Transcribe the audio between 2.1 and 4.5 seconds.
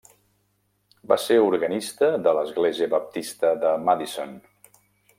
de l'església baptista de Madison.